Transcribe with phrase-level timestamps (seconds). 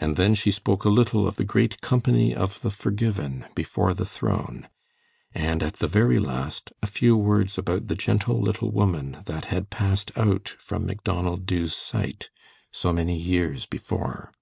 [0.00, 4.04] And then she spoke a little of the great company of the forgiven before the
[4.04, 4.68] throne,
[5.32, 9.70] and at the very last, a few words about the gentle little woman that had
[9.70, 12.28] passed out from Macdonald Dubh's sight
[12.72, 14.32] so many years before.